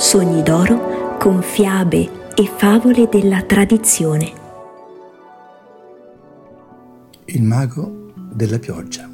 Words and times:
Sogni 0.00 0.42
d'oro 0.42 1.18
con 1.18 1.42
fiabe 1.42 2.32
e 2.34 2.50
favole 2.56 3.06
della 3.10 3.42
tradizione. 3.42 4.32
Il 7.26 7.42
mago 7.42 8.10
della 8.32 8.58
pioggia. 8.58 9.06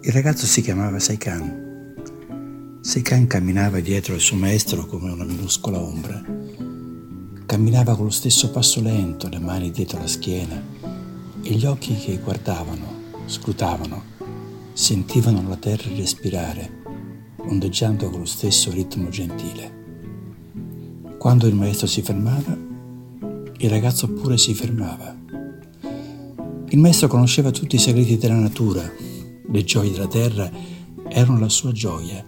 Il 0.00 0.10
ragazzo 0.10 0.46
si 0.46 0.62
chiamava 0.62 0.98
Seikan. 0.98 2.80
Seikan 2.80 3.26
camminava 3.26 3.80
dietro 3.80 4.14
il 4.14 4.20
suo 4.20 4.38
maestro 4.38 4.86
come 4.86 5.12
una 5.12 5.24
minuscola 5.24 5.78
ombra. 5.78 6.22
Camminava 7.44 7.96
con 7.96 8.06
lo 8.06 8.10
stesso 8.10 8.50
passo 8.50 8.80
lento, 8.80 9.28
le 9.28 9.38
mani 9.38 9.70
dietro 9.70 9.98
la 9.98 10.06
schiena 10.06 10.58
e 11.42 11.50
gli 11.50 11.66
occhi 11.66 11.94
che 11.94 12.18
guardavano, 12.24 12.86
scrutavano, 13.26 14.02
sentivano 14.72 15.46
la 15.46 15.56
terra 15.56 15.94
respirare, 15.94 16.83
ondeggiando 17.46 18.10
con 18.10 18.20
lo 18.20 18.26
stesso 18.26 18.70
ritmo 18.70 19.08
gentile. 19.08 19.82
Quando 21.18 21.46
il 21.46 21.54
maestro 21.54 21.86
si 21.86 22.02
fermava, 22.02 22.56
il 23.58 23.70
ragazzo 23.70 24.08
pure 24.12 24.36
si 24.36 24.54
fermava 24.54 25.22
il 26.74 26.80
maestro 26.80 27.06
conosceva 27.06 27.52
tutti 27.52 27.76
i 27.76 27.78
segreti 27.78 28.16
della 28.16 28.34
natura, 28.34 28.82
le 29.46 29.62
gioie 29.62 29.92
della 29.92 30.08
terra 30.08 30.50
erano 31.08 31.38
la 31.38 31.48
sua 31.48 31.70
gioia. 31.70 32.24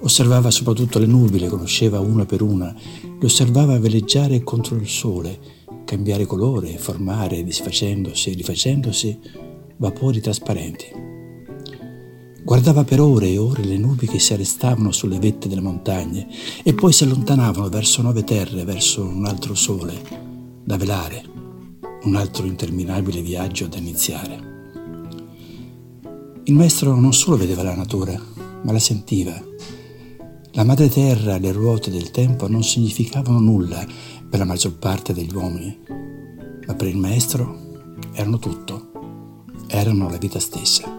Osservava 0.00 0.50
soprattutto 0.50 0.98
le 0.98 1.06
nubi, 1.06 1.38
le 1.38 1.48
conosceva 1.48 1.98
una 2.00 2.26
per 2.26 2.42
una, 2.42 2.74
le 2.74 3.24
osservava 3.24 3.78
veleggiare 3.78 4.42
contro 4.42 4.76
il 4.76 4.86
sole, 4.86 5.38
cambiare 5.86 6.26
colore, 6.26 6.76
formare, 6.76 7.42
disfacendosi 7.42 8.32
e 8.32 8.34
rifacendosi, 8.34 9.18
vapori 9.78 10.20
trasparenti. 10.20 11.15
Guardava 12.46 12.84
per 12.84 13.00
ore 13.00 13.30
e 13.30 13.38
ore 13.38 13.64
le 13.64 13.76
nubi 13.76 14.06
che 14.06 14.20
si 14.20 14.32
arrestavano 14.32 14.92
sulle 14.92 15.18
vette 15.18 15.48
delle 15.48 15.60
montagne 15.60 16.28
e 16.62 16.74
poi 16.74 16.92
si 16.92 17.02
allontanavano 17.02 17.68
verso 17.68 18.02
nuove 18.02 18.22
terre, 18.22 18.62
verso 18.62 19.02
un 19.02 19.26
altro 19.26 19.56
sole, 19.56 20.00
da 20.62 20.76
velare 20.76 21.24
un 22.04 22.14
altro 22.14 22.46
interminabile 22.46 23.20
viaggio 23.20 23.66
da 23.66 23.78
iniziare. 23.78 24.38
Il 26.44 26.54
maestro 26.54 26.94
non 26.94 27.12
solo 27.12 27.36
vedeva 27.36 27.64
la 27.64 27.74
natura, 27.74 28.16
ma 28.62 28.70
la 28.70 28.78
sentiva. 28.78 29.34
La 30.52 30.62
madre 30.62 30.88
terra 30.88 31.34
e 31.34 31.40
le 31.40 31.50
ruote 31.50 31.90
del 31.90 32.12
tempo 32.12 32.46
non 32.46 32.62
significavano 32.62 33.40
nulla 33.40 33.84
per 34.30 34.38
la 34.38 34.44
maggior 34.44 34.78
parte 34.78 35.12
degli 35.12 35.34
uomini, 35.34 35.76
ma 36.64 36.74
per 36.76 36.86
il 36.86 36.96
maestro 36.96 37.58
erano 38.12 38.38
tutto, 38.38 38.92
erano 39.66 40.08
la 40.08 40.18
vita 40.18 40.38
stessa. 40.38 40.95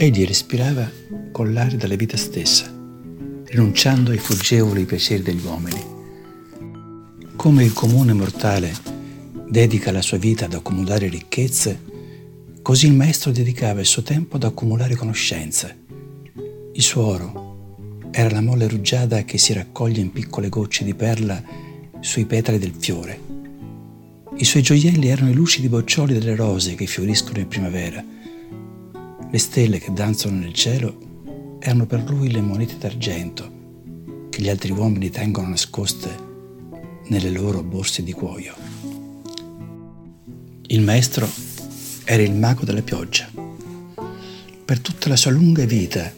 Egli 0.00 0.24
respirava 0.24 0.88
con 1.32 1.52
l'aria 1.52 1.76
della 1.76 1.96
vita 1.96 2.16
stessa, 2.16 2.72
rinunciando 3.46 4.12
ai 4.12 4.18
fuggevoli 4.18 4.84
piaceri 4.84 5.24
degli 5.24 5.44
uomini. 5.44 5.82
Come 7.34 7.64
il 7.64 7.72
comune 7.72 8.12
mortale 8.12 8.72
dedica 9.48 9.90
la 9.90 10.00
sua 10.00 10.18
vita 10.18 10.44
ad 10.44 10.54
accumulare 10.54 11.08
ricchezze, 11.08 11.80
così 12.62 12.86
il 12.86 12.94
maestro 12.94 13.32
dedicava 13.32 13.80
il 13.80 13.86
suo 13.86 14.02
tempo 14.02 14.36
ad 14.36 14.44
accumulare 14.44 14.94
conoscenze. 14.94 15.76
Il 16.74 16.82
suo 16.82 17.04
oro 17.04 18.06
era 18.12 18.30
la 18.30 18.40
molle 18.40 18.68
rugiada 18.68 19.24
che 19.24 19.36
si 19.36 19.52
raccoglie 19.52 20.00
in 20.00 20.12
piccole 20.12 20.48
gocce 20.48 20.84
di 20.84 20.94
perla 20.94 21.42
sui 21.98 22.24
petali 22.24 22.58
del 22.58 22.74
fiore. 22.78 23.18
I 24.36 24.44
suoi 24.44 24.62
gioielli 24.62 25.08
erano 25.08 25.30
i 25.30 25.34
lucidi 25.34 25.68
boccioli 25.68 26.14
delle 26.14 26.36
rose 26.36 26.76
che 26.76 26.86
fioriscono 26.86 27.40
in 27.40 27.48
primavera. 27.48 28.16
Le 29.30 29.38
stelle 29.38 29.78
che 29.78 29.92
danzano 29.92 30.38
nel 30.38 30.54
cielo 30.54 31.58
erano 31.58 31.84
per 31.84 32.02
lui 32.08 32.30
le 32.30 32.40
monete 32.40 32.78
d'argento 32.78 34.26
che 34.30 34.40
gli 34.40 34.48
altri 34.48 34.70
uomini 34.70 35.10
tengono 35.10 35.48
nascoste 35.48 36.08
nelle 37.08 37.28
loro 37.28 37.62
borse 37.62 38.02
di 38.02 38.12
cuoio. 38.12 38.54
Il 40.68 40.80
maestro 40.80 41.28
era 42.04 42.22
il 42.22 42.32
mago 42.32 42.64
della 42.64 42.80
pioggia. 42.80 43.28
Per 44.64 44.80
tutta 44.80 45.10
la 45.10 45.16
sua 45.16 45.30
lunga 45.30 45.66
vita 45.66 46.10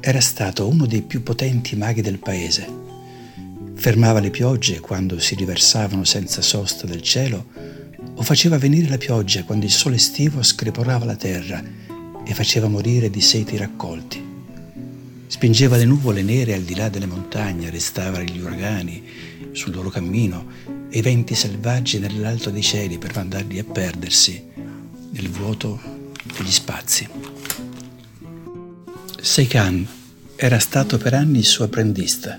era 0.00 0.20
stato 0.22 0.66
uno 0.66 0.86
dei 0.86 1.02
più 1.02 1.22
potenti 1.22 1.76
maghi 1.76 2.00
del 2.00 2.18
paese. 2.18 2.66
Fermava 3.74 4.20
le 4.20 4.30
piogge 4.30 4.80
quando 4.80 5.18
si 5.18 5.34
riversavano 5.34 6.04
senza 6.04 6.40
sosta 6.40 6.86
dal 6.86 7.02
cielo 7.02 7.44
o 8.14 8.22
faceva 8.22 8.56
venire 8.56 8.88
la 8.88 8.96
pioggia 8.96 9.44
quando 9.44 9.66
il 9.66 9.70
sole 9.70 9.96
estivo 9.96 10.42
screporava 10.42 11.04
la 11.04 11.16
terra 11.16 11.87
e 12.28 12.34
faceva 12.34 12.68
morire 12.68 13.08
di 13.08 13.22
seti 13.22 13.56
raccolti. 13.56 14.22
Spingeva 15.26 15.78
le 15.78 15.86
nuvole 15.86 16.20
nere 16.22 16.52
al 16.52 16.60
di 16.60 16.74
là 16.74 16.90
delle 16.90 17.06
montagne, 17.06 17.70
restava 17.70 18.20
gli 18.20 18.38
uragani 18.38 19.02
sul 19.52 19.74
loro 19.74 19.88
cammino 19.88 20.46
e 20.90 20.98
i 20.98 21.00
venti 21.00 21.34
selvaggi 21.34 21.98
nell'alto 21.98 22.50
dei 22.50 22.60
cieli 22.60 22.98
per 22.98 23.14
mandarli 23.14 23.58
a 23.58 23.64
perdersi 23.64 24.44
nel 25.10 25.30
vuoto 25.30 25.80
degli 26.36 26.50
spazi. 26.50 27.08
Seikan 29.18 29.88
era 30.36 30.58
stato 30.58 30.98
per 30.98 31.14
anni 31.14 31.38
il 31.38 31.46
suo 31.46 31.64
apprendista. 31.64 32.38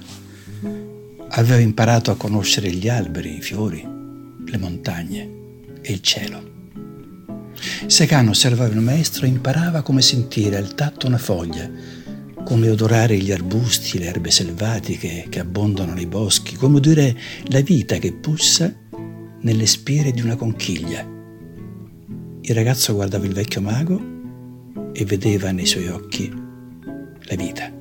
Aveva 1.29 1.59
imparato 1.59 2.11
a 2.11 2.15
conoscere 2.15 2.71
gli 2.71 2.87
alberi, 2.87 3.37
i 3.37 3.41
fiori, 3.41 3.81
le 3.81 4.57
montagne 4.57 5.29
e 5.81 5.91
il 5.93 6.01
cielo. 6.01 6.48
Seikan 7.87 8.27
osservava 8.27 8.73
il 8.73 8.79
maestro 8.79 9.25
e 9.25 9.29
imparava 9.29 9.81
come 9.81 10.01
sentire 10.01 10.57
al 10.57 10.75
tatto 10.75 11.07
una 11.07 11.17
foglia, 11.17 11.69
come 12.43 12.69
odorare 12.69 13.17
gli 13.17 13.31
arbusti, 13.31 13.99
le 13.99 14.05
erbe 14.05 14.31
selvatiche 14.31 15.27
che 15.29 15.39
abbondano 15.39 15.93
nei 15.93 16.07
boschi, 16.07 16.55
come 16.55 16.77
odore 16.77 17.15
la 17.45 17.61
vita 17.61 17.97
che 17.97 18.13
pulsa 18.13 18.73
nelle 19.41 19.65
spire 19.65 20.11
di 20.11 20.21
una 20.21 20.35
conchiglia. 20.35 21.05
Il 22.41 22.55
ragazzo 22.55 22.93
guardava 22.93 23.25
il 23.25 23.33
vecchio 23.33 23.61
mago 23.61 24.01
e 24.93 25.05
vedeva 25.05 25.51
nei 25.51 25.65
suoi 25.65 25.87
occhi 25.87 26.31
la 27.23 27.35
vita. 27.35 27.71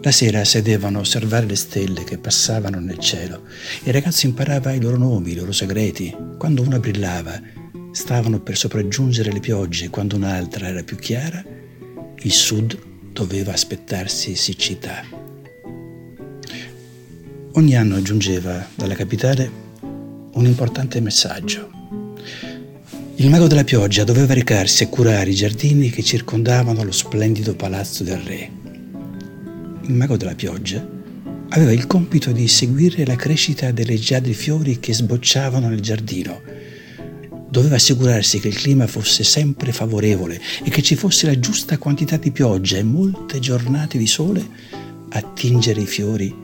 La 0.00 0.12
sera 0.12 0.44
sedevano 0.44 0.98
a 0.98 1.00
osservare 1.00 1.44
le 1.44 1.56
stelle 1.56 2.04
che 2.04 2.18
passavano 2.18 2.78
nel 2.78 2.98
cielo. 2.98 3.42
Il 3.82 3.92
ragazzo 3.92 4.26
imparava 4.26 4.72
i 4.72 4.80
loro 4.80 4.96
nomi, 4.96 5.32
i 5.32 5.34
loro 5.34 5.52
segreti. 5.52 6.16
Quando 6.38 6.62
una 6.62 6.78
brillava, 6.78 7.38
stavano 7.90 8.40
per 8.40 8.56
sopraggiungere 8.56 9.32
le 9.32 9.40
piogge, 9.40 9.90
quando 9.90 10.16
un'altra 10.16 10.68
era 10.68 10.82
più 10.82 10.96
chiara, 10.96 11.44
il 12.20 12.32
sud 12.32 12.78
doveva 13.12 13.52
aspettarsi 13.52 14.34
siccità. 14.34 15.02
Ogni 17.52 17.76
anno 17.76 18.00
giungeva 18.02 18.66
dalla 18.74 18.94
capitale 18.94 19.50
un 20.32 20.44
importante 20.44 21.00
messaggio. 21.00 21.70
Il 23.16 23.30
mago 23.30 23.48
della 23.48 23.64
pioggia 23.64 24.04
doveva 24.04 24.34
recarsi 24.34 24.84
a 24.84 24.88
curare 24.88 25.30
i 25.30 25.34
giardini 25.34 25.90
che 25.90 26.04
circondavano 26.04 26.84
lo 26.84 26.92
splendido 26.92 27.56
palazzo 27.56 28.04
del 28.04 28.18
re. 28.18 28.50
Il 29.82 29.94
mago 29.94 30.16
della 30.16 30.36
pioggia 30.36 30.86
aveva 31.48 31.72
il 31.72 31.86
compito 31.86 32.30
di 32.30 32.46
seguire 32.46 33.04
la 33.04 33.16
crescita 33.16 33.72
delle 33.72 33.96
giade 33.96 34.32
fiori 34.34 34.78
che 34.78 34.92
sbocciavano 34.92 35.68
nel 35.68 35.80
giardino 35.80 36.40
doveva 37.50 37.76
assicurarsi 37.76 38.40
che 38.40 38.48
il 38.48 38.56
clima 38.56 38.86
fosse 38.86 39.24
sempre 39.24 39.72
favorevole 39.72 40.40
e 40.62 40.70
che 40.70 40.82
ci 40.82 40.94
fosse 40.94 41.26
la 41.26 41.38
giusta 41.38 41.78
quantità 41.78 42.16
di 42.16 42.30
pioggia 42.30 42.76
e 42.76 42.82
molte 42.82 43.38
giornate 43.38 43.98
di 43.98 44.06
sole 44.06 44.46
a 45.10 45.22
tingere 45.22 45.80
i 45.80 45.86
fiori 45.86 46.34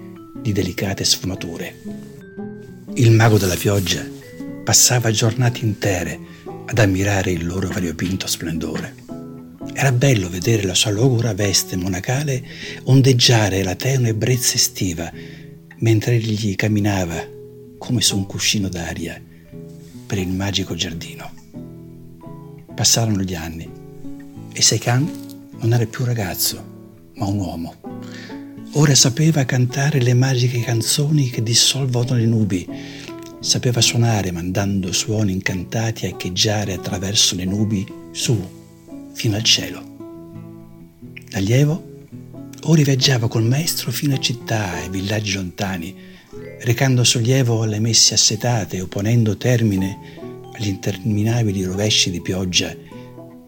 di 0.40 0.52
delicate 0.52 1.04
sfumature. 1.04 1.76
Il 2.94 3.10
mago 3.10 3.38
della 3.38 3.56
pioggia 3.56 4.04
passava 4.64 5.10
giornate 5.10 5.60
intere 5.60 6.18
ad 6.66 6.78
ammirare 6.78 7.30
il 7.30 7.46
loro 7.46 7.68
variopinto 7.68 8.26
splendore. 8.26 8.94
Era 9.74 9.92
bello 9.92 10.30
vedere 10.30 10.62
la 10.62 10.74
sua 10.74 10.90
logora 10.90 11.34
veste 11.34 11.76
monacale 11.76 12.42
ondeggiare 12.84 13.62
la 13.62 13.74
tenue 13.74 14.14
brezza 14.14 14.54
estiva 14.54 15.10
mentre 15.78 16.14
egli 16.14 16.54
camminava 16.54 17.22
come 17.76 18.00
su 18.00 18.16
un 18.16 18.24
cuscino 18.24 18.68
d'aria 18.68 19.20
per 20.14 20.22
il 20.22 20.28
magico 20.28 20.76
giardino. 20.76 21.28
Passarono 22.72 23.22
gli 23.22 23.34
anni 23.34 23.68
e 24.52 24.62
Seikan 24.62 25.10
non 25.58 25.72
era 25.72 25.84
più 25.86 26.04
ragazzo, 26.04 27.10
ma 27.16 27.26
un 27.26 27.38
uomo. 27.38 27.74
Ora 28.74 28.94
sapeva 28.94 29.44
cantare 29.44 30.00
le 30.00 30.14
magiche 30.14 30.60
canzoni 30.60 31.30
che 31.30 31.42
dissolvono 31.42 32.14
le 32.14 32.26
nubi, 32.26 32.64
sapeva 33.40 33.80
suonare 33.80 34.30
mandando 34.30 34.92
suoni 34.92 35.32
incantati 35.32 36.06
a 36.06 36.10
echeggiare 36.10 36.74
attraverso 36.74 37.34
le 37.34 37.44
nubi 37.44 37.84
su, 38.12 38.40
fino 39.14 39.34
al 39.34 39.42
cielo. 39.42 39.82
L'allievo 41.30 41.92
ora 42.62 42.82
viaggiava 42.82 43.26
col 43.26 43.42
maestro 43.42 43.90
fino 43.90 44.14
a 44.14 44.20
città 44.20 44.80
e 44.80 44.88
villaggi 44.90 45.34
lontani, 45.34 45.96
recando 46.64 47.04
sollievo 47.04 47.60
alle 47.60 47.78
messe 47.78 48.14
assetate 48.14 48.80
o 48.80 48.86
ponendo 48.86 49.36
termine 49.36 49.98
agli 50.54 50.68
interminabili 50.68 51.62
rovesci 51.62 52.10
di 52.10 52.22
pioggia 52.22 52.74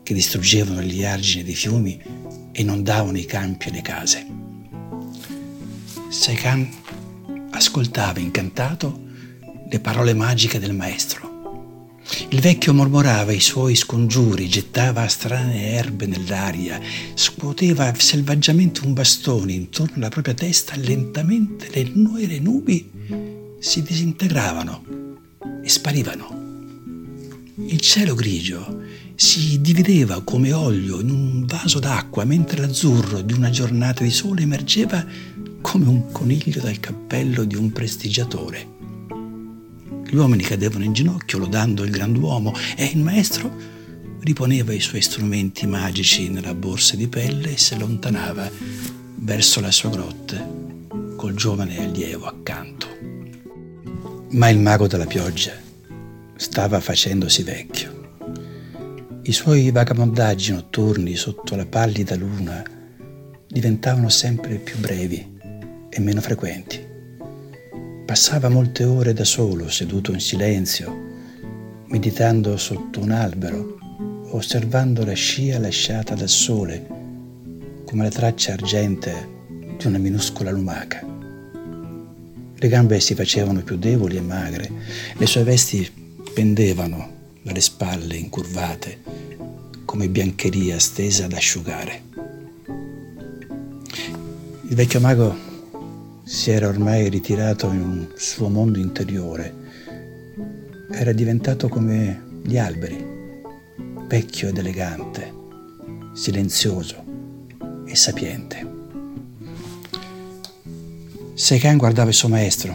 che 0.02 0.14
distruggevano 0.14 0.82
gli 0.82 1.02
argini 1.02 1.42
dei 1.42 1.54
fiumi 1.54 1.98
e 2.52 2.60
inondavano 2.60 3.16
i 3.16 3.24
campi 3.24 3.68
e 3.68 3.70
le 3.70 3.80
case. 3.80 4.26
Seikan 6.10 6.68
ascoltava 7.52 8.20
incantato 8.20 9.00
le 9.66 9.80
parole 9.80 10.12
magiche 10.12 10.58
del 10.58 10.74
maestro. 10.74 11.24
Il 12.28 12.40
vecchio 12.40 12.74
mormorava 12.74 13.32
i 13.32 13.40
suoi 13.40 13.76
scongiuri, 13.76 14.46
gettava 14.46 15.08
strane 15.08 15.72
erbe 15.72 16.04
nell'aria, 16.06 16.78
scuoteva 17.14 17.94
selvaggiamente 17.96 18.84
un 18.84 18.92
bastone 18.92 19.52
intorno 19.52 19.96
alla 19.96 20.10
propria 20.10 20.34
testa 20.34 20.76
lentamente 20.76 21.68
le, 21.72 21.90
nu- 21.94 22.16
le 22.16 22.38
nubi 22.38 22.95
si 23.58 23.82
disintegravano 23.82 24.84
e 25.62 25.68
sparivano. 25.68 26.44
Il 27.68 27.80
cielo 27.80 28.14
grigio 28.14 28.84
si 29.14 29.60
divideva 29.60 30.22
come 30.22 30.52
olio 30.52 31.00
in 31.00 31.10
un 31.10 31.44
vaso 31.46 31.78
d'acqua 31.78 32.24
mentre 32.24 32.60
l'azzurro 32.60 33.22
di 33.22 33.32
una 33.32 33.50
giornata 33.50 34.04
di 34.04 34.10
sole 34.10 34.42
emergeva 34.42 35.04
come 35.60 35.86
un 35.86 36.12
coniglio 36.12 36.60
dal 36.60 36.78
cappello 36.78 37.44
di 37.44 37.56
un 37.56 37.72
prestigiatore. 37.72 38.74
Gli 40.08 40.14
uomini 40.14 40.42
cadevano 40.42 40.84
in 40.84 40.92
ginocchio 40.92 41.38
lodando 41.38 41.82
il 41.82 41.90
grand'uomo 41.90 42.54
e 42.76 42.84
il 42.84 42.98
maestro 42.98 43.50
riponeva 44.20 44.72
i 44.72 44.80
suoi 44.80 45.00
strumenti 45.00 45.66
magici 45.66 46.28
nella 46.28 46.54
borsa 46.54 46.94
di 46.94 47.08
pelle 47.08 47.54
e 47.54 47.58
si 47.58 47.74
allontanava 47.74 48.50
verso 49.16 49.60
la 49.60 49.70
sua 49.70 49.90
grotta 49.90 50.65
col 51.16 51.34
giovane 51.34 51.78
allievo 51.78 52.26
accanto. 52.26 52.86
Ma 54.28 54.48
il 54.48 54.58
mago 54.58 54.86
della 54.86 55.06
pioggia 55.06 55.52
stava 56.36 56.78
facendosi 56.78 57.42
vecchio. 57.42 57.94
I 59.22 59.32
suoi 59.32 59.70
vagabondaggi 59.70 60.52
notturni 60.52 61.16
sotto 61.16 61.56
la 61.56 61.66
pallida 61.66 62.14
luna 62.14 62.62
diventavano 63.48 64.08
sempre 64.08 64.56
più 64.56 64.78
brevi 64.78 65.38
e 65.88 66.00
meno 66.00 66.20
frequenti. 66.20 66.84
Passava 68.04 68.48
molte 68.48 68.84
ore 68.84 69.12
da 69.14 69.24
solo, 69.24 69.68
seduto 69.68 70.12
in 70.12 70.20
silenzio, 70.20 70.94
meditando 71.86 72.56
sotto 72.56 73.00
un 73.00 73.10
albero, 73.10 73.78
osservando 74.30 75.04
la 75.04 75.14
scia 75.14 75.58
lasciata 75.58 76.14
dal 76.14 76.28
sole, 76.28 76.86
come 77.84 78.04
la 78.04 78.10
traccia 78.10 78.52
argente 78.52 79.34
di 79.76 79.86
una 79.86 79.98
minuscola 79.98 80.50
lumaca. 80.50 81.04
Le 82.58 82.68
gambe 82.68 83.00
si 83.00 83.14
facevano 83.14 83.62
più 83.62 83.76
deboli 83.76 84.16
e 84.16 84.22
magre, 84.22 84.70
le 85.14 85.26
sue 85.26 85.42
vesti 85.42 85.88
pendevano 86.32 87.14
dalle 87.42 87.60
spalle 87.60 88.16
incurvate, 88.16 88.98
come 89.84 90.08
biancheria 90.08 90.78
stesa 90.78 91.26
ad 91.26 91.32
asciugare. 91.32 92.02
Il 94.68 94.74
vecchio 94.74 95.00
mago 95.00 95.36
si 96.24 96.50
era 96.50 96.66
ormai 96.66 97.08
ritirato 97.08 97.70
in 97.70 97.80
un 97.80 98.08
suo 98.16 98.48
mondo 98.48 98.78
interiore. 98.78 99.54
Era 100.90 101.12
diventato 101.12 101.68
come 101.68 102.40
gli 102.42 102.58
alberi, 102.58 103.04
vecchio 104.08 104.48
ed 104.48 104.58
elegante, 104.58 105.32
silenzioso 106.14 107.04
e 107.86 107.94
sapiente. 107.94 108.75
Seikan 111.38 111.76
guardava 111.76 112.08
il 112.08 112.14
suo 112.14 112.30
maestro, 112.30 112.74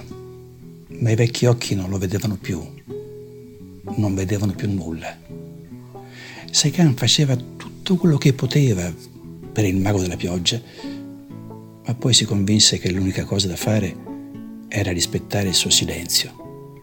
ma 1.00 1.10
i 1.10 1.16
vecchi 1.16 1.48
occhi 1.48 1.74
non 1.74 1.90
lo 1.90 1.98
vedevano 1.98 2.38
più, 2.40 2.63
non 3.96 4.13
vedevano 4.13 4.54
più 4.54 4.72
nulla. 4.72 5.18
Seikan 6.52 6.94
faceva 6.94 7.36
tutto 7.36 7.96
quello 7.96 8.19
che 8.19 8.34
poteva 8.34 8.94
per 9.52 9.66
il 9.66 9.78
mago 9.78 10.00
della 10.00 10.16
pioggia, 10.16 10.62
ma 11.86 11.96
poi 11.96 12.13
si 12.13 12.24
convinse 12.25 12.78
che 12.78 12.92
l'unica 12.92 13.25
cosa 13.25 13.48
da 13.48 13.56
fare 13.56 13.98
era 14.68 14.92
rispettare 14.92 15.48
il 15.48 15.56
suo 15.56 15.72
silenzio. 15.72 16.75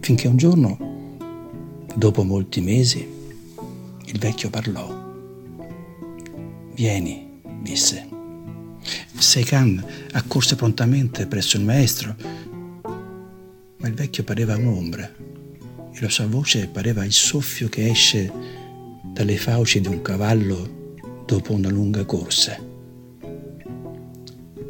Finché 0.00 0.28
un 0.28 0.38
giorno, 0.38 0.78
dopo 1.94 2.24
molti 2.24 2.62
mesi, 2.62 3.06
il 4.06 4.18
vecchio 4.18 4.48
parlò. 4.48 4.88
Vieni, 6.72 7.42
disse. 7.60 8.15
Seikan 9.18 9.84
accorse 10.12 10.56
prontamente 10.56 11.26
presso 11.26 11.56
il 11.56 11.64
maestro, 11.64 12.14
ma 13.78 13.88
il 13.88 13.94
vecchio 13.94 14.24
pareva 14.24 14.56
un'ombra 14.56 15.10
e 15.92 16.00
la 16.00 16.08
sua 16.08 16.26
voce 16.26 16.68
pareva 16.68 17.04
il 17.04 17.12
soffio 17.12 17.68
che 17.68 17.88
esce 17.88 18.32
dalle 19.02 19.36
fauci 19.36 19.80
di 19.80 19.88
un 19.88 20.02
cavallo 20.02 20.94
dopo 21.24 21.52
una 21.52 21.70
lunga 21.70 22.04
corsa 22.04 22.74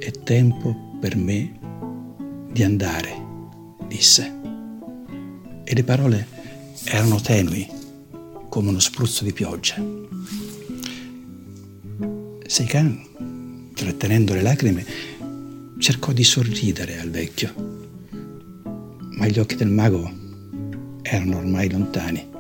è 0.07 0.13
tempo 0.23 0.99
per 1.01 1.17
me 1.17 1.59
di 2.53 2.63
andare, 2.63 3.11
disse. 3.89 4.35
E 5.65 5.75
le 5.75 5.83
parole 5.83 6.29
erano 6.85 7.21
tenui 7.21 7.69
come 8.49 8.69
uno 8.69 8.79
spruzzo 8.79 9.25
di 9.25 9.33
pioggia. 9.33 9.85
Seikan, 12.47 13.05
trattenendo 13.87 14.35
le 14.35 14.43
lacrime, 14.43 14.85
cercò 15.79 16.11
di 16.11 16.25
sorridere 16.25 16.99
al 16.99 17.09
vecchio, 17.09 17.55
ma 19.13 19.29
gli 19.29 19.39
occhi 19.39 19.55
del 19.55 19.69
mago 19.69 20.11
erano 21.03 21.37
ormai 21.37 21.71
lontani 21.71 22.35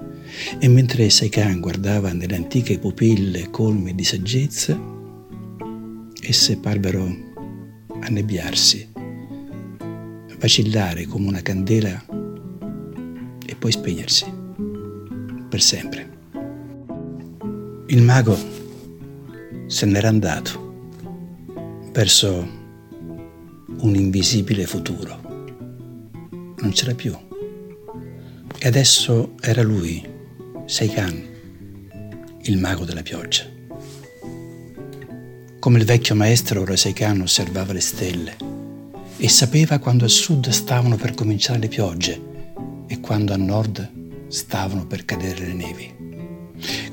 e 0.59 0.69
mentre 0.69 1.09
Seikan 1.09 1.61
guardava 1.61 2.13
nelle 2.13 2.35
antiche 2.35 2.81
pupille 2.81 3.49
colme 3.51 3.95
di 3.95 4.03
saggezza, 4.03 4.77
esse 6.21 6.57
parvero 6.57 7.17
annebbiarsi, 8.01 8.89
vacillare 10.41 11.07
come 11.07 11.29
una 11.29 11.43
candela 11.43 12.05
e 13.47 13.55
poi 13.55 13.71
spegnersi 13.71 14.27
per 15.49 15.63
sempre. 15.63 16.11
Il 17.87 18.03
mago 18.03 18.37
se 19.69 19.87
n'era 19.87 20.09
andato 20.09 20.66
verso 21.97 22.47
un 23.79 23.95
invisibile 23.95 24.67
futuro. 24.67 25.19
Non 26.59 26.71
c'era 26.73 26.95
più. 26.95 27.17
E 28.59 28.69
adesso 28.69 29.33
era 29.41 29.63
lui, 29.63 30.07
Seikan, 30.67 31.25
il 32.43 32.59
mago 32.59 32.85
della 32.85 33.01
pioggia. 33.01 33.45
Come 35.59 35.79
il 35.79 35.87
vecchio 35.87 36.15
maestro 36.15 36.67
Roseikan 36.67 37.23
osservava 37.23 37.73
le 37.73 37.81
stelle 37.81 38.37
e 39.17 39.29
sapeva 39.31 39.79
quando 39.79 40.05
a 40.05 40.09
sud 40.09 40.51
stavano 40.51 40.97
per 40.97 41.15
cominciare 41.15 41.61
le 41.61 41.69
piogge 41.69 42.23
e 42.89 43.01
quando 43.01 43.33
a 43.33 43.39
nord 43.39 43.91
stavano 44.29 44.87
per 44.87 45.07
cadere 45.07 45.47
le 45.47 45.55
nevi. 45.55 45.95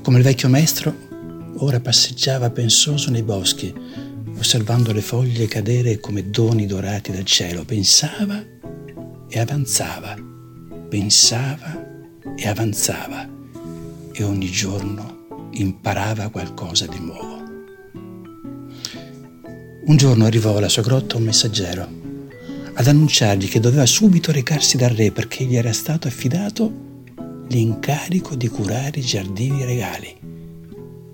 Come 0.02 0.18
il 0.18 0.24
vecchio 0.24 0.48
maestro 0.48 0.96
ora 1.58 1.82
passeggiava 1.82 2.50
pensoso 2.52 3.12
nei 3.12 3.24
boschi, 3.24 3.74
osservando 4.44 4.92
le 4.92 5.02
foglie 5.02 5.48
cadere 5.48 6.02
come 6.02 6.30
doni 6.30 6.66
dorati 6.66 7.14
dal 7.14 7.24
cielo, 7.24 7.64
pensava 7.64 8.44
e 9.30 9.40
avanzava, 9.40 10.18
pensava 10.90 11.82
e 12.36 12.48
avanzava 12.50 13.26
e 14.12 14.24
ogni 14.24 14.52
giorno 14.52 15.50
imparava 15.52 16.28
qualcosa 16.28 16.86
di 16.88 17.00
nuovo. 17.00 17.42
Un 19.86 19.96
giorno 19.96 20.26
arrivò 20.26 20.58
alla 20.58 20.68
sua 20.68 20.82
grotta 20.82 21.16
un 21.16 21.24
messaggero 21.24 22.02
ad 22.74 22.86
annunciargli 22.86 23.48
che 23.48 23.62
doveva 23.62 23.86
subito 23.86 24.34
recarsi 24.34 24.76
dal 24.76 24.90
re 24.90 25.12
perché 25.12 25.46
gli 25.46 25.56
era 25.56 25.72
stato 25.72 26.10
affidato 26.10 26.72
l'incarico 27.48 28.36
di 28.36 28.50
curare 28.50 29.00
i 29.00 29.04
giardini 29.04 29.64
regali, 29.64 30.14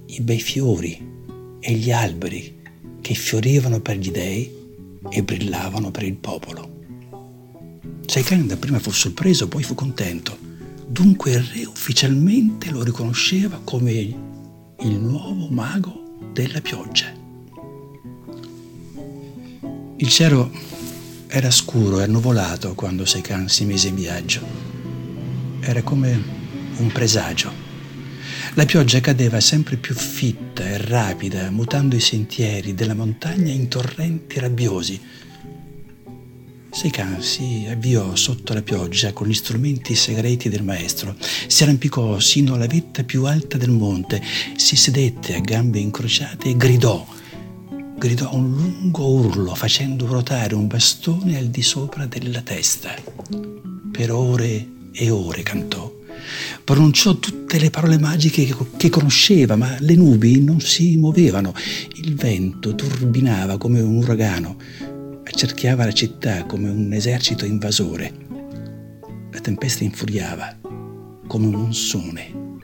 i 0.08 0.22
bei 0.22 0.40
fiori 0.40 1.08
e 1.60 1.74
gli 1.74 1.92
alberi 1.92 2.58
che 3.10 3.16
fiorivano 3.16 3.80
per 3.80 3.98
gli 3.98 4.12
dei 4.12 4.56
e 5.10 5.24
brillavano 5.24 5.90
per 5.90 6.04
il 6.04 6.14
popolo. 6.14 6.78
Saikan 8.06 8.46
dapprima 8.46 8.78
fu 8.78 8.92
sorpreso, 8.92 9.48
poi 9.48 9.64
fu 9.64 9.74
contento. 9.74 10.38
Dunque 10.86 11.32
il 11.32 11.42
re 11.42 11.66
ufficialmente 11.66 12.70
lo 12.70 12.84
riconosceva 12.84 13.62
come 13.64 13.94
il 13.94 15.00
nuovo 15.00 15.48
mago 15.48 16.30
della 16.34 16.62
pioggia. 16.62 17.12
Il 19.96 20.08
cielo 20.10 20.52
era 21.26 21.50
scuro 21.50 22.02
e 22.02 22.04
annuvolato 22.04 22.76
quando 22.76 23.06
Seikan 23.06 23.50
si 23.50 23.66
mise 23.66 23.88
in 23.88 23.96
viaggio. 23.96 24.42
Era 25.62 25.82
come 25.82 26.24
un 26.78 26.92
presagio. 26.92 27.69
La 28.56 28.66
pioggia 28.66 29.00
cadeva 29.00 29.40
sempre 29.40 29.78
più 29.78 29.94
fitta 29.94 30.64
e 30.64 30.78
rapida, 30.78 31.50
mutando 31.52 31.96
i 31.96 32.00
sentieri 32.00 32.74
della 32.74 32.96
montagna 32.96 33.52
in 33.52 33.68
torrenti 33.68 34.40
rabbiosi. 34.40 35.00
Seikan 36.72 37.22
si 37.22 37.68
avviò 37.70 38.16
sotto 38.16 38.54
la 38.54 38.62
pioggia 38.62 39.14
con 39.14 39.28
gli 39.28 39.34
strumenti 39.34 39.96
segreti 39.96 40.50
del 40.50 40.64
maestro, 40.64 41.16
si 41.48 41.64
arrampicò 41.64 42.20
sino 42.20 42.56
alla 42.56 42.68
vetta 42.68 43.04
più 43.04 43.26
alta 43.26 43.58
del 43.58 43.72
monte, 43.72 44.22
si 44.56 44.76
sedette 44.76 45.36
a 45.36 45.40
gambe 45.40 45.80
incrociate 45.80 46.50
e 46.50 46.58
gridò 46.58 47.18
gridò 48.00 48.34
un 48.34 48.56
lungo 48.56 49.08
urlo 49.08 49.54
facendo 49.56 50.06
ruotare 50.06 50.56
un 50.56 50.68
bastone 50.68 51.38
al 51.38 51.48
di 51.48 51.62
sopra 51.62 52.06
della 52.06 52.42
testa. 52.42 52.96
Per 53.92 54.12
ore 54.12 54.68
e 54.94 55.10
ore 55.10 55.44
cantò. 55.44 55.99
Pronunciò 56.70 57.16
tutte 57.18 57.58
le 57.58 57.72
parole 57.72 57.98
magiche 57.98 58.56
che 58.78 58.92
conosceva, 58.92 59.56
ma 59.56 59.76
le 59.80 59.96
nubi 59.96 60.40
non 60.44 60.62
si 60.62 60.98
muovevano. 60.98 61.52
Il 61.96 62.14
vento 62.14 62.76
turbinava 62.76 63.58
come 63.58 63.82
un 63.82 63.96
uragano, 63.96 64.56
accerchiava 65.24 65.86
la 65.86 65.92
città 65.92 66.46
come 66.46 66.70
un 66.70 66.94
esercito 66.94 67.44
invasore. 67.44 68.14
La 69.32 69.40
tempesta 69.40 69.84
infuriava 69.84 70.60
come 71.26 71.48
un 71.48 71.54
monsone 71.54 72.58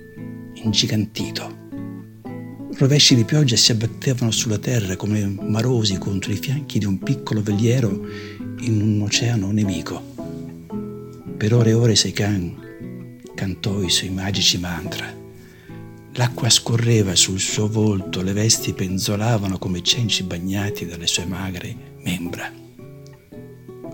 ingigantito. 0.53 1.57
Rovesci 2.77 3.15
di 3.15 3.23
pioggia 3.23 3.55
si 3.55 3.71
abbattevano 3.71 4.29
sulla 4.29 4.59
terra 4.59 4.95
come 4.97 5.25
marosi 5.25 5.97
contro 5.97 6.31
i 6.31 6.37
fianchi 6.37 6.77
di 6.77 6.85
un 6.85 6.99
piccolo 6.99 7.41
veliero 7.41 8.05
in 8.59 8.81
un 8.83 9.01
oceano 9.01 9.49
nemico. 9.49 9.99
Per 11.37 11.53
ore 11.55 11.71
e 11.71 11.73
ore 11.73 11.95
Seikan 11.95 12.64
cantò 13.35 13.81
i 13.81 13.89
suoi 13.91 14.09
magici 14.09 14.57
mantra. 14.57 15.23
L'acqua 16.13 16.49
scorreva 16.49 17.13
sul 17.13 17.39
suo 17.39 17.67
volto, 17.67 18.21
le 18.21 18.31
vesti 18.31 18.73
penzolavano 18.73 19.59
come 19.59 19.83
cenci 19.83 20.23
bagnati 20.23 20.85
dalle 20.85 21.05
sue 21.05 21.25
magre 21.25 21.75
membra. 22.01 22.49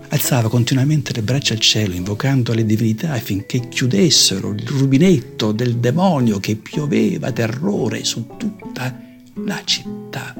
Alzava 0.08 0.48
continuamente 0.48 1.12
le 1.12 1.22
braccia 1.22 1.54
al 1.54 1.60
cielo, 1.60 1.94
invocando 1.94 2.54
le 2.54 2.64
divinità 2.64 3.12
affinché 3.12 3.68
chiudessero 3.68 4.50
il 4.50 4.66
rubinetto 4.66 5.52
del 5.52 5.78
demonio 5.78 6.38
che 6.38 6.54
pioveva 6.56 7.32
terrore 7.32 8.04
su 8.04 8.36
tutta 8.36 8.96
la 9.44 9.60
città. 9.64 10.34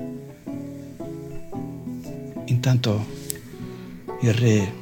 Intanto 2.45 3.07
il 4.21 4.33
re 4.35 4.73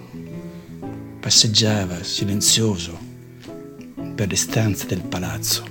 passeggiava 1.20 2.02
silenzioso 2.02 3.09
per 4.20 4.28
le 4.28 4.36
stanze 4.36 4.84
del 4.84 5.00
palazzo 5.00 5.64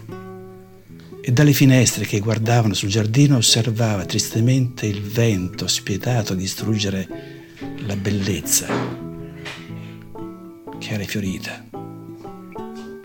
e 1.22 1.32
dalle 1.32 1.54
finestre 1.54 2.04
che 2.04 2.18
guardavano 2.18 2.74
sul 2.74 2.90
giardino 2.90 3.38
osservava 3.38 4.06
tristemente 4.06 4.88
il 4.88 5.04
vento 5.04 5.68
spietato 5.68 6.34
distruggere 6.34 7.08
la 7.86 7.96
bellezza 7.96 8.66
che 10.80 10.90
era 10.90 11.04
fiorita. 11.04 11.69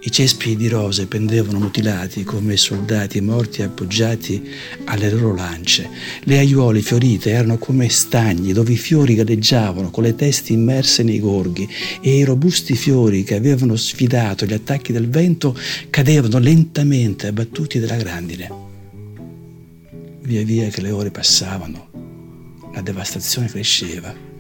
I 0.07 0.11
cespi 0.11 0.55
di 0.55 0.69
rose 0.69 1.07
pendevano 1.07 1.59
mutilati 1.59 2.25
come 2.25 2.59
soldati 2.59 3.23
morti 3.23 3.63
appoggiati 3.63 4.51
alle 4.85 5.09
loro 5.09 5.35
lance. 5.35 5.89
Le 6.25 6.37
aiuole 6.37 6.83
fiorite 6.83 7.31
erano 7.31 7.57
come 7.57 7.89
stagni 7.89 8.53
dove 8.53 8.75
i 8.75 8.77
fiori 8.77 9.15
galleggiavano 9.15 9.89
con 9.89 10.03
le 10.03 10.15
teste 10.15 10.53
immerse 10.53 11.03
nei 11.05 11.21
gorghi 11.21 11.67
e 12.03 12.19
i 12.19 12.25
robusti 12.25 12.75
fiori 12.75 13.25
che 13.25 13.35
avevano 13.35 13.77
sfidato 13.77 14.45
gli 14.45 14.53
attacchi 14.53 14.93
del 14.93 15.09
vento 15.09 15.59
cadevano 15.89 16.39
lentamente 16.39 17.29
abbattuti 17.29 17.79
dalla 17.79 17.97
grandine. 17.97 18.51
Via 20.21 20.45
via 20.45 20.69
che 20.69 20.83
le 20.83 20.91
ore 20.91 21.11
passavano, 21.11 21.89
la 22.75 22.83
devastazione 22.83 23.49
cresceva 23.49 24.34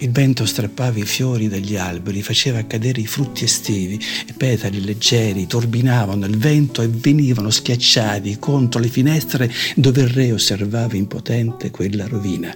il 0.00 0.10
vento 0.10 0.46
strappava 0.46 0.98
i 0.98 1.04
fiori 1.04 1.48
dagli 1.48 1.76
alberi, 1.76 2.22
faceva 2.22 2.64
cadere 2.66 3.02
i 3.02 3.06
frutti 3.06 3.44
estivi, 3.44 3.94
i 3.94 4.32
petali 4.32 4.82
leggeri 4.82 5.46
turbinavano 5.46 6.24
il 6.24 6.38
vento 6.38 6.80
e 6.80 6.88
venivano 6.88 7.50
schiacciati 7.50 8.38
contro 8.38 8.80
le 8.80 8.88
finestre 8.88 9.50
dove 9.76 10.02
il 10.02 10.08
re 10.08 10.32
osservava 10.32 10.96
impotente 10.96 11.70
quella 11.70 12.06
rovina. 12.06 12.54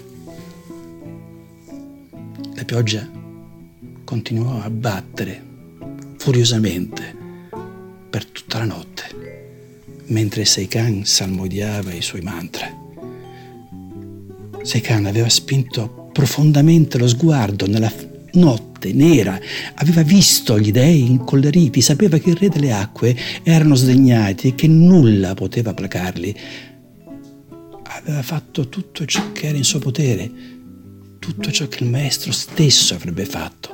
La 2.55 2.65
pioggia 2.65 3.07
continuò 4.05 4.63
a 4.63 4.71
battere 4.71 5.43
furiosamente 6.17 7.15
per 8.09 8.25
tutta 8.25 8.59
la 8.59 8.65
notte, 8.65 9.05
mentre 10.07 10.47
Seikan 10.47 11.05
salmodiava 11.05 11.93
i 11.93 12.01
suoi 12.01 12.23
mantra. 12.23 12.73
Seikan 14.63 15.05
aveva 15.05 15.29
spinto 15.29 16.04
profondamente 16.15 16.97
lo 16.97 17.09
sguardo 17.09 17.67
nella 17.67 17.93
notte 18.35 18.93
nera, 18.93 19.39
aveva 19.75 20.03
visto 20.03 20.59
gli 20.59 20.71
dei 20.71 21.01
incolleriti, 21.01 21.81
sapeva 21.81 22.19
che 22.19 22.31
il 22.31 22.37
re 22.37 22.49
delle 22.49 22.73
acque 22.73 23.17
erano 23.43 23.75
sdegnati 23.75 24.49
e 24.49 24.55
che 24.55 24.69
nulla 24.69 25.35
poteva 25.35 25.75
placarli. 25.75 26.35
Aveva 27.83 28.23
fatto 28.23 28.69
tutto 28.69 29.05
ciò 29.05 29.33
che 29.33 29.49
era 29.49 29.57
in 29.57 29.65
suo 29.65 29.81
potere, 29.81 30.31
tutto 31.19 31.51
ciò 31.51 31.67
che 31.67 31.83
il 31.83 31.91
maestro 31.91 32.31
stesso 32.31 32.95
avrebbe 32.95 33.25
fatto, 33.25 33.71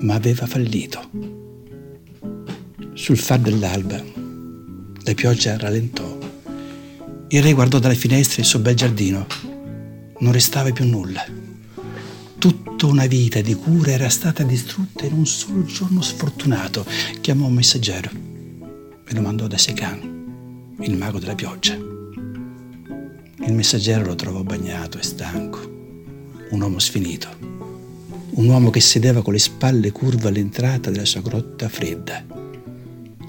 ma 0.00 0.14
aveva 0.14 0.46
fallito. 0.46 1.10
Sul 2.94 3.18
far 3.18 3.40
dell'alba 3.40 4.02
la 5.04 5.14
pioggia 5.14 5.56
rallentò. 5.56 6.18
Il 7.28 7.42
re 7.42 7.52
guardò 7.52 7.78
dalle 7.78 7.94
finestre 7.94 8.42
il 8.42 8.46
suo 8.46 8.60
bel 8.60 8.74
giardino 8.74 9.51
non 10.22 10.32
restava 10.32 10.70
più 10.70 10.86
nulla. 10.86 11.24
Tutta 12.38 12.86
una 12.86 13.06
vita 13.06 13.40
di 13.40 13.54
cura 13.54 13.90
era 13.90 14.08
stata 14.08 14.42
distrutta 14.42 15.04
in 15.04 15.12
un 15.12 15.26
solo 15.26 15.64
giorno 15.64 16.00
sfortunato. 16.00 16.86
Chiamò 17.20 17.46
un 17.46 17.54
messaggero 17.54 18.10
e 19.06 19.14
lo 19.14 19.20
mandò 19.20 19.46
da 19.46 19.58
Secan, 19.58 20.74
il 20.80 20.96
mago 20.96 21.18
della 21.18 21.34
pioggia. 21.34 21.74
Il 21.74 23.52
messaggero 23.52 24.06
lo 24.06 24.14
trovò 24.14 24.42
bagnato 24.42 24.98
e 24.98 25.02
stanco, 25.02 25.58
un 26.50 26.60
uomo 26.60 26.78
sfinito, 26.78 27.28
un 28.30 28.48
uomo 28.48 28.70
che 28.70 28.80
sedeva 28.80 29.22
con 29.22 29.32
le 29.32 29.40
spalle 29.40 29.90
curve 29.90 30.28
all'entrata 30.28 30.90
della 30.90 31.04
sua 31.04 31.20
grotta 31.20 31.68
fredda. 31.68 32.24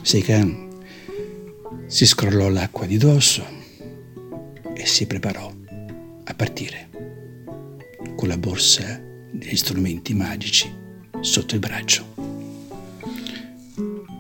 Seikan 0.02 0.70
si 1.88 2.06
scrollò 2.06 2.50
l'acqua 2.50 2.86
di 2.86 2.98
dosso 2.98 3.44
e 4.76 4.86
si 4.86 5.08
preparò 5.08 5.53
a 6.26 6.34
partire, 6.34 6.90
con 8.16 8.28
la 8.28 8.38
borsa 8.38 9.02
degli 9.32 9.56
strumenti 9.56 10.14
magici 10.14 10.72
sotto 11.20 11.54
il 11.54 11.60
braccio. 11.60 12.14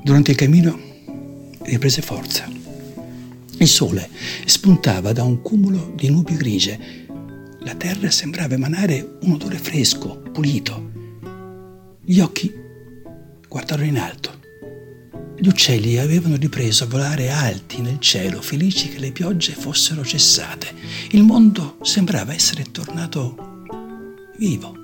Durante 0.04 0.32
il 0.32 0.38
cammino 0.38 0.80
riprese 1.62 2.02
forza. 2.02 2.50
Il 3.58 3.68
sole 3.68 4.10
spuntava 4.46 5.14
da 5.14 5.24
un 5.24 5.42
cumulo 5.42 5.94
di 5.96 6.10
nubi 6.10 6.36
grigie. 6.36 7.08
La 7.60 7.76
terra 7.76 8.12
sembrava 8.12 8.56
emanare 8.56 9.18
un 9.22 9.34
odore 9.34 9.58
fresco, 9.58 10.20
pulito. 10.20 10.92
Gli 12.04 12.20
occhi 12.20 12.54
guardarono 13.48 13.88
in 13.88 13.98
alto 13.98 14.33
gli 15.36 15.48
uccelli 15.48 15.98
avevano 15.98 16.36
ripreso 16.36 16.84
a 16.84 16.88
volare 16.88 17.30
alti 17.30 17.82
nel 17.82 18.00
cielo, 18.00 18.42
felici 18.42 18.90
che 18.90 19.00
le 19.00 19.12
piogge 19.12 19.54
fossero 19.54 20.04
cessate. 20.04 20.74
Il 21.12 21.24
mondo 21.24 21.78
sembrava 21.82 22.34
essere 22.34 22.66
tornato 22.72 23.66
vivo. 24.38 24.76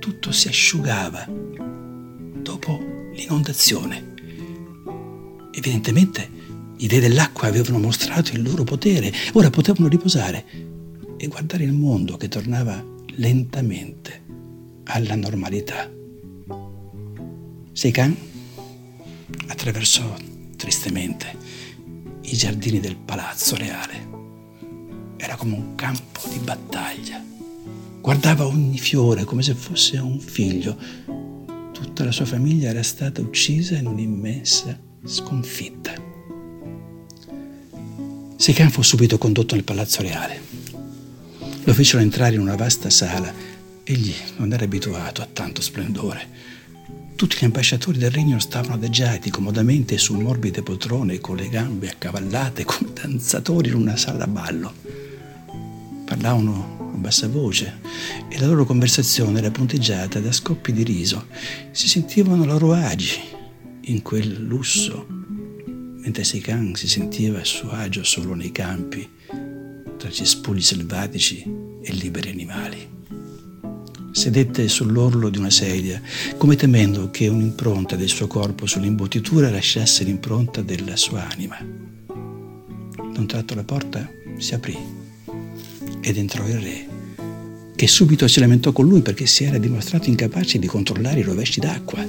Tutto 0.00 0.32
si 0.32 0.48
asciugava 0.48 1.26
dopo 1.28 3.10
l'inondazione. 3.14 4.12
Evidentemente 5.52 6.28
i 6.78 6.86
dei 6.88 7.00
dell'acqua 7.00 7.48
avevano 7.48 7.78
mostrato 7.78 8.32
il 8.32 8.42
loro 8.42 8.64
potere, 8.64 9.12
ora 9.34 9.48
potevano 9.48 9.88
riposare 9.88 10.44
e 11.16 11.26
guardare 11.28 11.64
il 11.64 11.72
mondo 11.72 12.16
che 12.16 12.28
tornava 12.28 12.84
lentamente 13.16 14.22
alla 14.84 15.14
normalità. 15.14 15.90
Seikan 17.72 18.32
attraversò 19.46 20.14
tristemente 20.56 21.36
i 22.22 22.36
giardini 22.36 22.80
del 22.80 22.96
palazzo 22.96 23.56
reale. 23.56 24.08
Era 25.16 25.36
come 25.36 25.54
un 25.54 25.74
campo 25.74 26.20
di 26.28 26.38
battaglia. 26.38 27.22
Guardava 28.00 28.46
ogni 28.46 28.78
fiore 28.78 29.24
come 29.24 29.42
se 29.42 29.54
fosse 29.54 29.98
un 29.98 30.18
figlio. 30.20 30.76
Tutta 31.72 32.04
la 32.04 32.12
sua 32.12 32.24
famiglia 32.24 32.70
era 32.70 32.82
stata 32.82 33.20
uccisa 33.20 33.76
in 33.76 33.86
un'immensa 33.86 34.78
sconfitta. 35.04 35.92
Seikan 38.36 38.70
fu 38.70 38.82
subito 38.82 39.18
condotto 39.18 39.54
nel 39.54 39.64
palazzo 39.64 40.02
reale. 40.02 40.40
Lo 41.64 41.72
fecero 41.72 42.02
entrare 42.02 42.34
in 42.34 42.40
una 42.40 42.56
vasta 42.56 42.90
sala. 42.90 43.32
Egli 43.82 44.14
non 44.36 44.52
era 44.52 44.64
abituato 44.64 45.22
a 45.22 45.28
tanto 45.30 45.60
splendore 45.60 46.53
tutti 47.16 47.36
gli 47.38 47.44
ambasciatori 47.44 47.96
del 47.96 48.10
regno 48.10 48.38
stavano 48.40 48.74
adagiati 48.74 49.30
comodamente 49.30 49.98
su 49.98 50.14
morbide 50.14 50.62
poltrone 50.62 51.20
con 51.20 51.36
le 51.36 51.48
gambe 51.48 51.88
accavallate 51.88 52.64
come 52.64 52.92
danzatori 52.92 53.68
in 53.68 53.74
una 53.74 53.96
sala 53.96 54.18
da 54.18 54.26
ballo. 54.26 54.72
Parlavano 56.04 56.92
a 56.94 56.96
bassa 56.96 57.28
voce 57.28 57.80
e 58.28 58.38
la 58.40 58.46
loro 58.46 58.64
conversazione 58.64 59.38
era 59.38 59.50
punteggiata 59.50 60.18
da 60.18 60.32
scoppi 60.32 60.72
di 60.72 60.82
riso. 60.82 61.26
Si 61.70 61.88
sentivano 61.88 62.44
loro 62.44 62.72
agi 62.72 63.20
in 63.82 64.02
quel 64.02 64.42
lusso, 64.42 65.06
mentre 65.66 66.24
Seikan 66.24 66.74
si 66.74 66.88
sentiva 66.88 67.40
a 67.40 67.44
suo 67.44 67.70
agio 67.70 68.02
solo 68.02 68.34
nei 68.34 68.50
campi 68.50 69.08
tra 69.96 70.10
cespugli 70.10 70.60
selvatici 70.60 71.42
e 71.80 71.92
liberi 71.92 72.28
animali. 72.28 72.93
Sedette 74.14 74.68
sull'orlo 74.68 75.28
di 75.28 75.38
una 75.38 75.50
sedia, 75.50 76.00
come 76.36 76.54
temendo 76.54 77.10
che 77.10 77.26
un'impronta 77.26 77.96
del 77.96 78.08
suo 78.08 78.28
corpo 78.28 78.64
sull'imbottitura 78.64 79.50
lasciasse 79.50 80.04
l'impronta 80.04 80.62
della 80.62 80.94
sua 80.94 81.28
anima. 81.28 81.58
D'un 82.06 83.26
tratto 83.26 83.56
la 83.56 83.64
porta 83.64 84.08
si 84.38 84.54
aprì 84.54 84.78
ed 86.00 86.16
entrò 86.16 86.46
il 86.46 86.60
re, 86.60 86.86
che 87.74 87.88
subito 87.88 88.28
si 88.28 88.38
lamentò 88.38 88.70
con 88.70 88.86
lui 88.86 89.02
perché 89.02 89.26
si 89.26 89.42
era 89.42 89.58
dimostrato 89.58 90.08
incapace 90.08 90.60
di 90.60 90.68
controllare 90.68 91.18
i 91.18 91.24
rovesci 91.24 91.58
d'acqua 91.58 92.06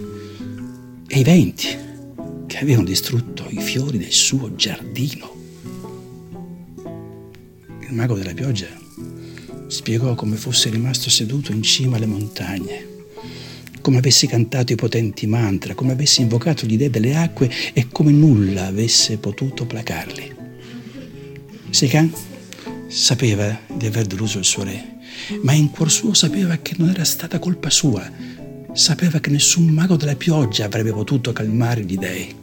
e 1.07 1.19
i 1.19 1.23
venti 1.23 1.75
che 2.45 2.57
avevano 2.59 2.85
distrutto 2.85 3.47
i 3.49 3.59
fiori 3.59 3.97
del 3.97 4.11
suo 4.11 4.53
giardino. 4.53 5.33
Il 7.79 7.93
mago 7.93 8.13
della 8.13 8.35
pioggia 8.35 8.84
spiegò 9.75 10.15
come 10.15 10.37
fosse 10.37 10.69
rimasto 10.69 11.09
seduto 11.09 11.51
in 11.51 11.61
cima 11.61 11.97
alle 11.97 12.05
montagne, 12.05 12.87
come 13.81 13.97
avesse 13.97 14.25
cantato 14.25 14.71
i 14.71 14.77
potenti 14.77 15.27
mantra, 15.27 15.75
come 15.75 15.91
avesse 15.91 16.21
invocato 16.21 16.65
gli 16.65 16.77
dei 16.77 16.89
delle 16.89 17.13
acque 17.17 17.51
e 17.73 17.89
come 17.91 18.13
nulla 18.13 18.67
avesse 18.67 19.17
potuto 19.17 19.65
placarli. 19.65 20.33
Seikan 21.69 22.09
sapeva 22.87 23.59
di 23.75 23.85
aver 23.85 24.05
deluso 24.05 24.37
il 24.37 24.45
suo 24.45 24.63
re, 24.63 24.99
ma 25.41 25.51
in 25.51 25.69
cuor 25.71 25.91
suo 25.91 26.13
sapeva 26.13 26.55
che 26.55 26.75
non 26.77 26.89
era 26.89 27.03
stata 27.03 27.37
colpa 27.37 27.69
sua, 27.69 28.09
sapeva 28.71 29.19
che 29.19 29.29
nessun 29.29 29.65
mago 29.65 29.97
della 29.97 30.15
pioggia 30.15 30.65
avrebbe 30.65 30.93
potuto 30.93 31.33
calmare 31.33 31.83
gli 31.83 31.97
dei. 31.97 32.33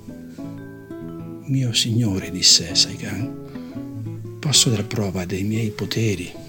Mio 1.46 1.72
signore, 1.72 2.30
disse 2.30 2.74
Saigan, 2.74 4.38
posso 4.38 4.68
dar 4.68 4.84
prova 4.84 5.24
dei 5.24 5.44
miei 5.44 5.70
poteri 5.70 6.41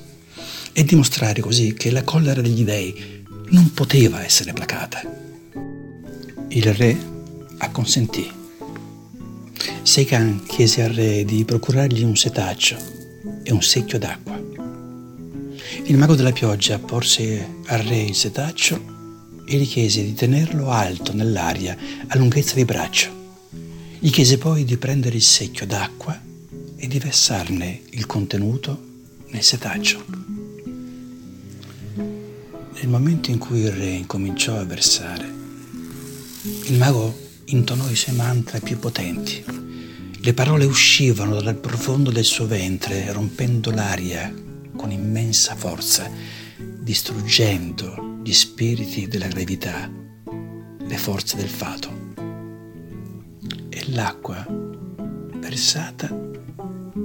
e 0.73 0.83
dimostrare 0.83 1.41
così 1.41 1.73
che 1.73 1.91
la 1.91 2.03
collera 2.03 2.41
degli 2.41 2.63
dei 2.63 3.23
non 3.49 3.71
poteva 3.73 4.23
essere 4.23 4.51
placata. 4.53 5.01
Il 6.49 6.73
re 6.73 6.97
acconsentì. 7.59 8.29
Seikan 9.83 10.43
chiese 10.45 10.83
al 10.83 10.93
re 10.93 11.23
di 11.23 11.45
procurargli 11.45 12.03
un 12.03 12.15
setaccio 12.15 12.75
e 13.43 13.51
un 13.51 13.61
secchio 13.61 13.99
d'acqua. 13.99 14.41
Il 15.85 15.97
mago 15.97 16.15
della 16.15 16.31
pioggia 16.31 16.79
porse 16.79 17.47
al 17.67 17.79
re 17.79 18.01
il 18.01 18.15
setaccio 18.15 18.91
e 19.45 19.57
gli 19.57 19.67
chiese 19.67 20.03
di 20.03 20.13
tenerlo 20.13 20.69
alto 20.69 21.13
nell'aria 21.13 21.77
a 22.07 22.17
lunghezza 22.17 22.55
di 22.55 22.65
braccio 22.65 23.21
gli 24.03 24.09
chiese 24.09 24.37
poi 24.37 24.65
di 24.65 24.75
prendere 24.75 25.15
il 25.15 25.21
secchio 25.21 25.65
d'acqua 25.65 26.21
e 26.75 26.87
di 26.87 26.99
versarne 26.99 27.83
il 27.91 28.05
contenuto 28.05 28.77
nel 29.29 29.41
setaccio. 29.41 30.32
Nel 32.83 32.91
momento 32.91 33.31
in 33.31 33.37
cui 33.37 33.61
il 33.61 33.71
re 33.71 33.85
incominciò 33.85 34.59
a 34.59 34.65
versare, 34.65 35.25
il 36.65 36.77
mago 36.77 37.17
intonò 37.45 37.89
i 37.89 37.95
suoi 37.95 38.13
mantra 38.17 38.59
più 38.59 38.77
potenti. 38.77 39.41
Le 40.19 40.33
parole 40.33 40.65
uscivano 40.65 41.39
dal 41.39 41.55
profondo 41.55 42.11
del 42.11 42.25
suo 42.25 42.45
ventre, 42.45 43.09
rompendo 43.13 43.71
l'aria 43.71 44.33
con 44.75 44.91
immensa 44.91 45.55
forza, 45.55 46.11
distruggendo 46.57 48.19
gli 48.21 48.33
spiriti 48.33 49.07
della 49.07 49.27
gravità, 49.27 49.89
le 50.85 50.97
forze 50.97 51.37
del 51.37 51.47
fato 51.47 52.03
l'acqua 53.93 54.45
versata 55.35 56.09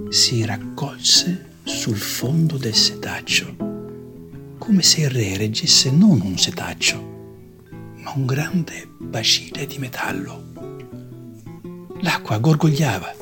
si 0.08 0.44
raccolse 0.44 1.46
sul 1.64 1.96
fondo 1.96 2.56
del 2.56 2.74
setaccio, 2.74 3.67
come 4.68 4.82
se 4.82 5.00
il 5.00 5.08
re 5.08 5.34
reggesse 5.38 5.90
non 5.90 6.20
un 6.20 6.36
setaccio, 6.36 7.02
ma 8.02 8.12
un 8.14 8.26
grande 8.26 8.86
bacile 8.98 9.66
di 9.66 9.78
metallo. 9.78 10.52
L'acqua 12.02 12.36
gorgogliava 12.36 13.14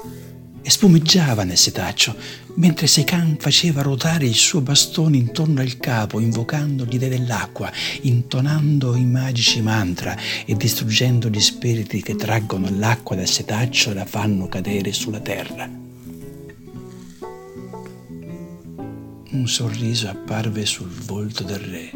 e 0.60 0.68
spumeggiava 0.68 1.44
nel 1.44 1.56
setaccio, 1.56 2.16
mentre 2.54 2.88
Seikan 2.88 3.36
faceva 3.38 3.82
ruotare 3.82 4.26
il 4.26 4.34
suo 4.34 4.60
bastone 4.60 5.18
intorno 5.18 5.60
al 5.60 5.76
capo, 5.76 6.18
invocando 6.18 6.84
gli 6.84 6.98
dei 6.98 7.10
dell'acqua, 7.10 7.70
intonando 8.00 8.96
i 8.96 9.04
magici 9.04 9.62
mantra 9.62 10.16
e 10.44 10.56
distruggendo 10.56 11.28
gli 11.28 11.40
spiriti 11.40 12.02
che 12.02 12.16
traggono 12.16 12.68
l'acqua 12.76 13.14
dal 13.14 13.28
setaccio 13.28 13.92
e 13.92 13.94
la 13.94 14.04
fanno 14.04 14.48
cadere 14.48 14.92
sulla 14.92 15.20
terra. 15.20 15.70
Un 19.36 19.46
sorriso 19.46 20.08
apparve 20.08 20.64
sul 20.64 20.88
volto 20.88 21.44
del 21.44 21.58
re 21.58 21.90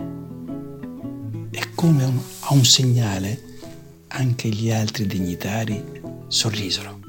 e 1.50 1.74
come 1.74 2.04
a 2.04 2.52
un 2.52 2.64
segnale 2.66 3.40
anche 4.08 4.50
gli 4.50 4.70
altri 4.70 5.06
dignitari 5.06 5.82
sorrisero. 6.28 7.00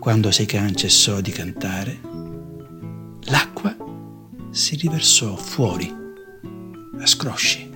Quando 0.00 0.32
Seikan 0.32 0.74
cessò 0.74 1.20
di 1.20 1.30
cantare, 1.30 2.00
l'acqua 3.26 3.76
si 4.50 4.74
riversò 4.74 5.36
fuori 5.36 5.88
a 6.98 7.06
scrosci, 7.06 7.70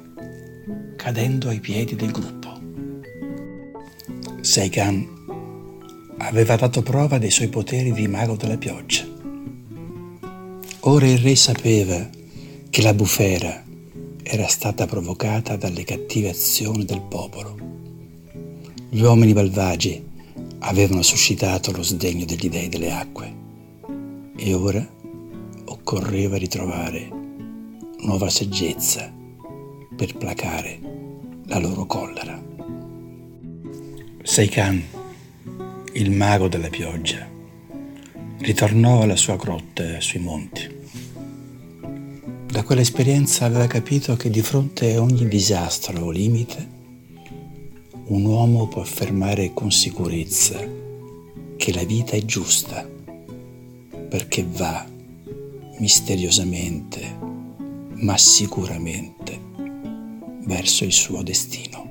cadendo 0.96 1.48
ai 1.48 1.60
piedi 1.60 1.94
del 1.94 2.10
gruppo. 2.10 2.60
Seikan 4.40 5.06
aveva 6.18 6.56
dato 6.56 6.82
prova 6.82 7.18
dei 7.18 7.30
suoi 7.30 7.48
poteri 7.48 7.92
di 7.92 8.08
mago 8.08 8.34
della 8.34 8.58
pioggia. 8.58 9.05
Ora 10.88 11.08
il 11.08 11.18
re 11.18 11.34
sapeva 11.34 12.08
che 12.70 12.80
la 12.80 12.94
bufera 12.94 13.64
era 14.22 14.46
stata 14.46 14.86
provocata 14.86 15.56
dalle 15.56 15.82
cattive 15.82 16.28
azioni 16.28 16.84
del 16.84 17.00
popolo. 17.00 17.56
Gli 18.88 19.00
uomini 19.00 19.32
malvagi 19.32 20.00
avevano 20.60 21.02
suscitato 21.02 21.72
lo 21.72 21.82
sdegno 21.82 22.24
degli 22.24 22.48
dei 22.48 22.68
delle 22.68 22.92
acque 22.92 23.34
e 24.36 24.54
ora 24.54 24.88
occorreva 25.64 26.36
ritrovare 26.36 27.08
nuova 28.02 28.30
saggezza 28.30 29.12
per 29.96 30.16
placare 30.16 30.78
la 31.46 31.58
loro 31.58 31.84
collera. 31.86 32.40
Seikan, 34.22 34.84
il 35.94 36.10
mago 36.12 36.46
della 36.46 36.68
pioggia, 36.68 37.28
ritornò 38.38 39.02
alla 39.02 39.16
sua 39.16 39.34
grotta 39.34 40.00
sui 40.00 40.20
monti. 40.20 40.75
Da 42.46 42.62
quell'esperienza 42.62 43.44
aveva 43.44 43.66
capito 43.66 44.16
che 44.16 44.30
di 44.30 44.40
fronte 44.40 44.94
a 44.94 45.02
ogni 45.02 45.28
disastro 45.28 46.04
o 46.04 46.10
limite 46.10 46.74
un 48.06 48.24
uomo 48.24 48.68
può 48.68 48.82
affermare 48.82 49.52
con 49.52 49.70
sicurezza 49.72 50.58
che 51.56 51.72
la 51.72 51.84
vita 51.84 52.12
è 52.12 52.24
giusta 52.24 52.88
perché 54.08 54.46
va 54.48 54.86
misteriosamente 55.78 57.18
ma 57.94 58.16
sicuramente 58.16 59.40
verso 60.44 60.84
il 60.84 60.92
suo 60.92 61.22
destino. 61.22 61.85